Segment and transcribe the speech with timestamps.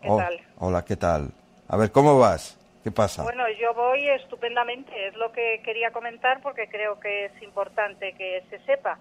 [0.00, 0.40] ¿qué Oh, tal?
[0.58, 1.30] Hola, ¿qué tal?
[1.68, 2.56] A ver, ¿cómo vas?
[2.82, 3.22] ¿Qué pasa?
[3.22, 8.42] Bueno, yo voy estupendamente, es lo que quería comentar porque creo que es importante que
[8.48, 8.98] se sepa.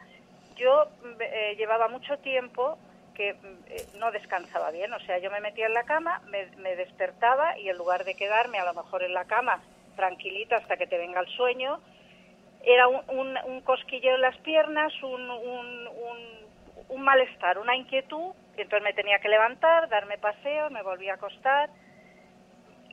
[0.57, 2.77] Yo mm, eh, llevaba mucho tiempo
[3.15, 3.37] que mm,
[3.69, 7.57] eh, no descansaba bien, o sea, yo me metía en la cama, me, me despertaba
[7.57, 9.61] y en lugar de quedarme a lo mejor en la cama
[9.95, 11.79] tranquilita hasta que te venga el sueño,
[12.65, 16.17] era un, un, un cosquilleo en las piernas, un, un, un,
[16.89, 21.15] un malestar, una inquietud, y entonces me tenía que levantar, darme paseo, me volvía a
[21.15, 21.69] acostar.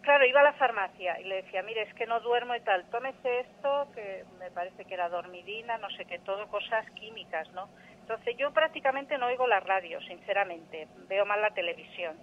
[0.00, 2.88] Claro, iba a la farmacia y le decía, mire, es que no duermo y tal,
[2.88, 7.68] tómese esto, que me parece que era dormidina, no sé qué, todo cosas químicas, ¿no?
[8.00, 12.16] Entonces yo prácticamente no oigo la radio, sinceramente, veo más la televisión.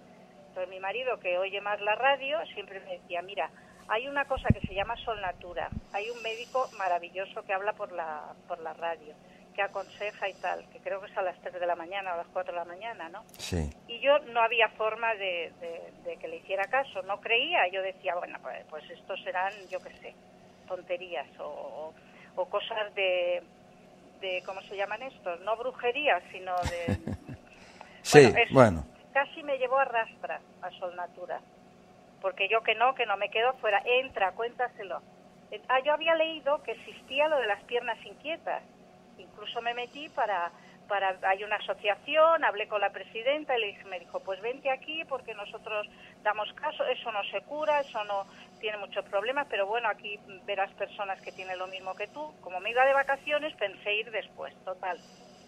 [0.48, 3.50] Entonces mi marido, que oye más la radio, siempre me decía, mira,
[3.88, 7.92] hay una cosa que se llama Sol Natura, hay un médico maravilloso que habla por
[7.92, 9.14] la, por la radio,
[9.54, 12.14] que aconseja y tal, que creo que es a las 3 de la mañana o
[12.14, 13.24] a las 4 de la mañana, ¿no?
[13.38, 13.70] Sí.
[13.88, 17.80] Y yo no había forma de, de- de que le hiciera caso, no creía, yo
[17.82, 20.14] decía, bueno, pues, pues estos serán, yo qué sé,
[20.66, 21.94] tonterías o, o-
[22.36, 23.42] o cosas de,
[24.20, 25.40] de, ¿cómo se llaman estos?
[25.40, 26.98] No brujerías, sino de...
[28.02, 28.52] Sí, eso.
[28.52, 28.84] bueno.
[29.14, 31.40] Casi me llevó a rastras a Sol Natura,
[32.20, 35.00] porque yo que no, que no me quedo fuera, entra, cuéntaselo.
[35.68, 38.62] Ah, yo había leído que existía lo de las piernas inquietas,
[39.18, 40.50] incluso me metí para,
[40.88, 44.70] para hay una asociación, hablé con la presidenta y le dije, me dijo, pues vente
[44.70, 45.86] aquí porque nosotros
[46.22, 48.26] damos caso, eso no se cura, eso no
[48.60, 52.34] tiene muchos problemas, pero bueno, aquí verás personas que tienen lo mismo que tú.
[52.40, 54.98] Como me iba de vacaciones, pensé ir después, total,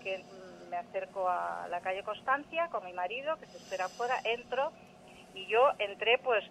[0.03, 4.17] que mm, me acerco a la calle Constancia con mi marido, que se espera afuera,
[4.25, 4.72] entro
[5.34, 6.44] y yo entré pues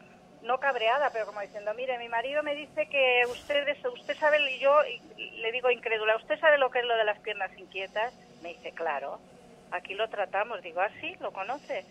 [0.45, 4.59] no cabreada, pero como diciendo, mire, mi marido me dice que usted, usted sabe, y
[4.59, 4.99] yo y
[5.41, 8.13] le digo incrédula, ¿usted sabe lo que es lo de las piernas inquietas?
[8.41, 9.19] Me dice, claro,
[9.71, 10.61] aquí lo tratamos.
[10.61, 11.15] Digo, ¿ah, sí?
[11.19, 11.83] ¿Lo conoce?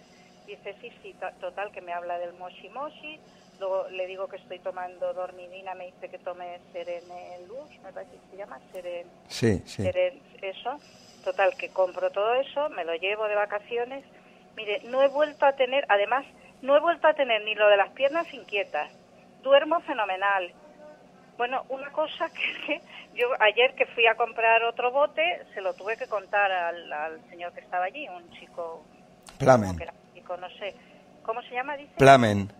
[0.46, 3.18] Dice, sí, sí, to- total, que me habla del moshi moshi.
[3.60, 8.12] Luego le digo que estoy tomando dormidina, me dice que tome Serene Luz, me parece
[8.12, 9.82] que se llama, Seren, Sí, sí.
[9.84, 10.78] Seren- eso.
[11.24, 14.04] Total, que compro todo eso, me lo llevo de vacaciones.
[14.56, 16.26] Mire, no he vuelto a tener, además,
[16.64, 18.90] no he vuelto a tener ni lo de las piernas inquietas.
[19.42, 20.50] Duermo fenomenal.
[21.36, 22.80] Bueno, una cosa que es que
[23.14, 27.20] yo ayer que fui a comprar otro bote, se lo tuve que contar al, al
[27.28, 28.82] señor que estaba allí, un chico,
[29.38, 29.72] Plamen.
[29.72, 30.74] no, que era un chico, no sé,
[31.22, 31.76] ¿cómo se llama?
[31.76, 31.92] Dice.
[31.98, 32.50] Plamen.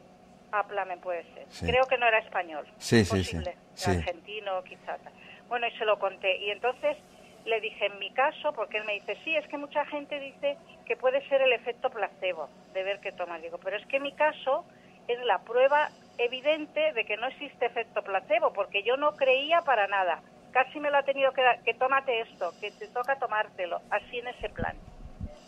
[0.53, 1.47] Ah, Plamen puede ser.
[1.49, 1.67] Sí.
[1.67, 2.65] Creo que no era español.
[2.79, 3.25] Sí, sí.
[3.25, 3.91] Sí.
[3.91, 5.01] Argentino, quizás.
[5.49, 6.37] Bueno, y se lo conté.
[6.37, 6.97] Y entonces
[7.45, 10.57] le dije, en mi caso, porque él me dice, sí, es que mucha gente dice
[10.87, 13.43] que puede ser el efecto placebo de ver qué tomas.
[13.43, 14.65] Digo, pero es que mi caso
[15.09, 19.87] es la prueba evidente de que no existe efecto placebo, porque yo no creía para
[19.89, 20.23] nada.
[20.53, 24.19] Casi me lo ha tenido que dar, que tómate esto, que te toca tomártelo, así
[24.19, 24.77] en ese plan.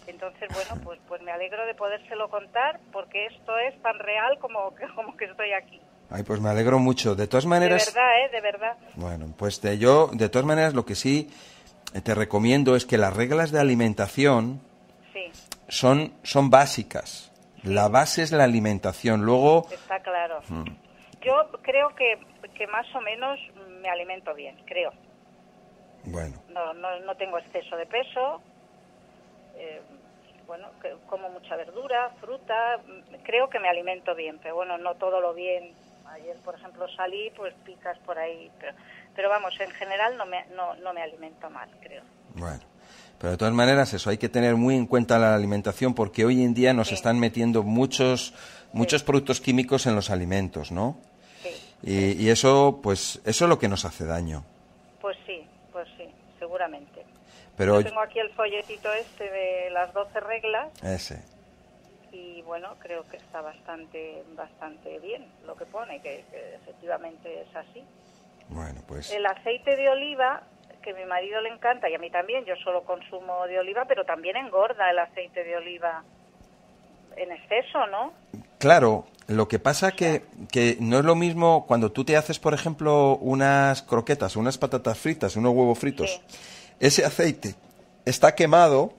[0.06, 4.74] Entonces, bueno, pues, pues me alegro de podérselo contar, porque esto es tan real como
[4.74, 5.80] que, como que estoy aquí.
[6.10, 7.14] Ay, pues me alegro mucho.
[7.16, 8.28] De todas De maneras, verdad, ¿eh?
[8.30, 8.76] De verdad.
[8.94, 11.28] bueno, pues de, yo, de todas maneras, lo que sí
[12.02, 14.60] te recomiendo es que las reglas de alimentación
[15.12, 15.30] Sí,
[15.68, 17.32] son, son básicas.
[17.62, 19.22] La base es la alimentación.
[19.24, 20.40] Luego, está claro.
[20.48, 20.64] Mm.
[21.22, 22.18] Yo creo que,
[22.54, 23.40] que más o menos
[23.80, 24.92] me alimento bien, creo.
[26.04, 28.40] bueno, No, no, no tengo exceso de peso.
[29.56, 29.80] eh,
[30.46, 32.78] bueno, que como mucha verdura, fruta.
[33.24, 35.72] Creo que me alimento bien, pero bueno, no todo lo bien.
[36.08, 38.48] Ayer, por ejemplo, salí, pues picas por ahí.
[38.60, 38.72] Pero,
[39.16, 42.02] pero vamos, en general no me, no, no me alimento mal, creo.
[42.34, 42.60] bueno.
[43.18, 46.42] Pero de todas maneras, eso hay que tener muy en cuenta la alimentación porque hoy
[46.44, 46.94] en día nos Sí.
[46.94, 48.34] están metiendo muchos,
[48.74, 50.98] muchos productos químicos en los alimentos, ¿no?
[51.42, 51.48] Sí,
[52.18, 54.44] Y, y eso, pues, eso es lo que nos hace daño.
[55.00, 56.04] pues sí, pues sí,
[56.38, 57.04] seguramente.
[57.56, 61.22] Pero, Yo tengo aquí el folletito este de las 12 reglas ese.
[62.12, 67.56] y bueno, creo que está bastante bastante bien lo que pone, que, que efectivamente es
[67.56, 67.82] así.
[68.48, 69.10] Bueno, pues.
[69.12, 70.42] El aceite de oliva,
[70.82, 73.84] que a mi marido le encanta y a mí también, yo solo consumo de oliva,
[73.86, 76.04] pero también engorda el aceite de oliva
[77.16, 78.12] en exceso, ¿no?
[78.58, 80.22] Claro, lo que pasa que,
[80.52, 84.98] que no es lo mismo cuando tú te haces, por ejemplo, unas croquetas, unas patatas
[84.98, 86.20] fritas, unos huevos fritos.
[86.78, 87.54] Ese aceite
[88.04, 88.92] está quemado,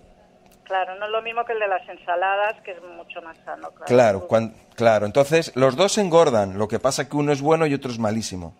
[0.67, 3.69] Claro, no es lo mismo que el de las ensaladas, que es mucho más sano.
[3.85, 5.05] Claro, claro, claro.
[5.05, 6.57] Entonces, los dos engordan.
[6.57, 8.53] Lo que pasa que uno es bueno y otro es malísimo.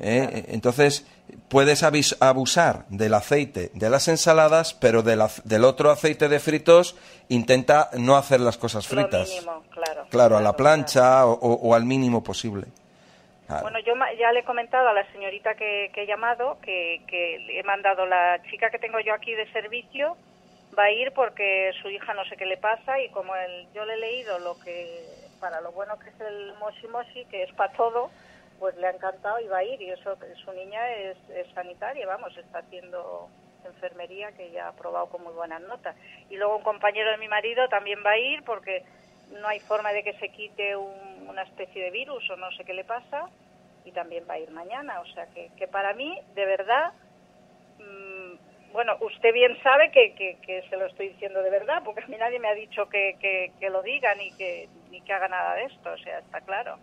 [0.00, 0.26] ¿Eh?
[0.30, 0.46] claro.
[0.48, 1.06] Entonces,
[1.48, 1.82] puedes
[2.20, 6.96] abusar del aceite de las ensaladas, pero del, ac- del otro aceite de fritos
[7.28, 9.28] intenta no hacer las cosas fritas.
[9.28, 10.06] Lo mínimo, claro.
[10.10, 12.66] Claro, a la plancha o, o- o al mínimo posible.
[13.46, 13.62] Claro.
[13.62, 17.58] Bueno, yo ya le he comentado a la señorita que, que he llamado que, que
[17.58, 20.16] he mandado la chica que tengo yo aquí de servicio,
[20.78, 23.86] va a ir porque su hija no sé qué le pasa y como el, yo
[23.86, 25.02] le he leído lo que
[25.40, 28.10] para lo bueno que es el moshi moshi, que es para todo,
[28.58, 29.80] pues le ha encantado y va a ir.
[29.80, 31.16] Y eso, su niña es,
[31.54, 33.28] sanitaria, vamos, está haciendo
[33.64, 35.96] enfermería que ya ha aprobado con muy buenas notas.
[36.30, 38.84] Y luego un compañero de mi marido también va a ir porque
[39.40, 42.72] no hay forma de que se quite una especie de virus o no sé qué
[42.72, 43.28] le pasa
[43.84, 45.00] y también va a ir mañana.
[45.00, 46.92] O sea que, que para mí, de verdad,
[47.78, 52.06] mm, bueno, usted bien sabe que, que, se lo estoy diciendo de verdad, porque a
[52.06, 55.54] mí nadie me ha dicho que, que, lo diga ni que, ni que haga nada
[55.54, 56.78] de esto, o sea, está claro.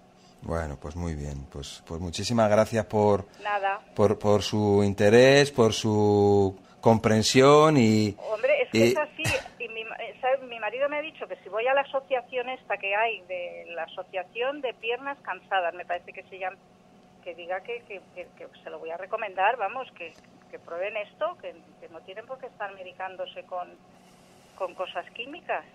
[0.46, 1.48] Bueno, pues muy bien.
[1.52, 3.82] Pues, pues muchísimas gracias por, Nada.
[3.96, 8.16] por, por su interés, por su comprensión y...
[8.32, 9.24] Hombre, es que es así.
[9.58, 9.84] Y mi,
[10.48, 13.66] mi, marido me ha dicho que si voy a la asociación esta que hay, de
[13.70, 16.58] la Asociación de Piernas Cansadas, me parece que se llama,
[17.24, 20.14] que diga que, que, se lo voy a recomendar, vamos, que,
[20.52, 21.56] que prueben esto, que,
[21.90, 23.68] no tienen por qué estar medicándose con,
[24.56, 25.66] con cosas químicas,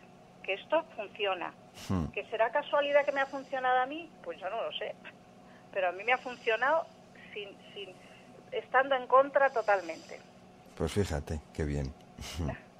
[0.43, 1.53] que esto funciona.
[1.89, 2.07] Hmm.
[2.07, 4.11] ¿Que será casualidad que me ha funcionado a mí?
[4.23, 4.95] Pues yo no lo sé.
[5.73, 6.87] Pero a mí me ha funcionado
[7.33, 7.95] sin, sin
[8.53, 10.19] estando en contra totalmente.
[10.77, 11.93] Pues fíjate, qué bien.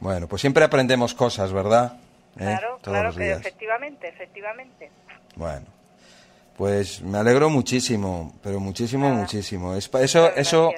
[0.00, 1.92] Bueno, pues siempre aprendemos cosas, ¿verdad?
[2.36, 2.56] ¿Eh?
[2.58, 4.90] Claro, claro, que efectivamente, efectivamente.
[5.36, 5.66] Bueno,
[6.56, 9.74] pues me alegro muchísimo, pero muchísimo, muchísimo.
[9.74, 10.72] eso, eso,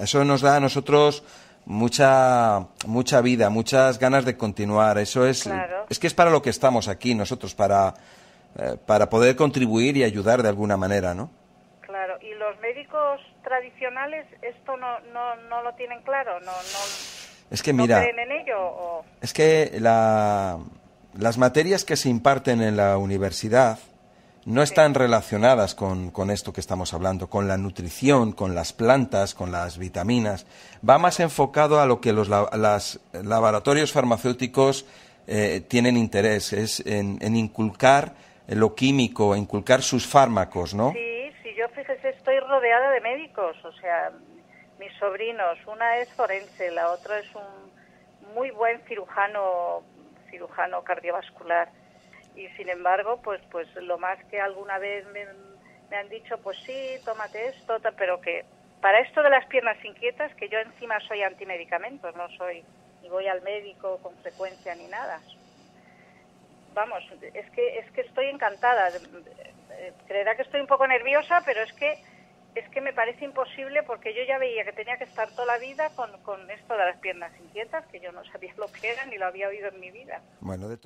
[0.00, 1.24] eso nos da a nosotros
[1.64, 4.98] mucha, mucha vida, muchas ganas de continuar.
[4.98, 5.48] Eso es,
[5.88, 7.94] es que es para lo que estamos aquí nosotros, para,
[8.58, 11.30] eh, para poder contribuir y ayudar de alguna manera, ¿no?
[11.80, 16.78] Claro, y los médicos tradicionales esto no, no, no lo tienen claro, no, no,
[17.50, 19.04] es que mira, creen en ello.
[19.20, 20.58] Es que la,
[21.18, 23.78] las materias que se imparten en la universidad
[24.44, 29.34] no están relacionadas con, con, esto que estamos hablando, con la nutrición, con las plantas,
[29.34, 30.46] con las vitaminas.
[30.88, 34.86] Va más enfocado a lo que los laboratorios farmacéuticos
[35.26, 38.14] eh, tienen interés, es en, en, inculcar
[38.48, 40.92] lo químico, inculcar sus fármacos, ¿no?
[41.62, 44.10] yo fíjese, estoy rodeada de médicos, o sea,
[44.80, 49.82] mis sobrinos, una es forense, la otra es un muy buen cirujano,
[50.28, 51.68] cirujano cardiovascular.
[52.36, 56.96] Y sin embargo, pues, pues lo más que alguna vez me, han dicho, pues sí,
[57.04, 58.44] tómate esto, pero que
[58.80, 62.64] para esto de las piernas inquietas, que yo encima soy antimedicamentos, no soy,
[63.02, 65.20] ni voy al médico con frecuencia ni nada.
[66.74, 68.90] Vamos, es que, es que estoy encantada
[70.06, 71.98] creerá que estoy un poco nerviosa, pero es que
[72.54, 75.58] es que me parece imposible porque yo ya veía que tenía que estar toda la
[75.58, 79.06] vida con, con esto de las piernas inquietas, que yo no sabía lo que era
[79.06, 80.20] ni lo había oído en mi vida.
[80.40, 80.68] Bueno,